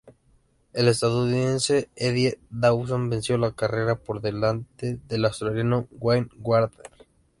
El 0.73 0.87
estadounidense 0.87 1.91
Eddie 1.95 2.39
Lawson 2.49 3.07
venció 3.07 3.37
la 3.37 3.51
carrera 3.51 3.93
por 3.93 4.19
delante 4.19 4.97
del 5.07 5.25
australiano 5.25 5.87
Wayne 5.91 6.29
Gardner. 6.39 6.87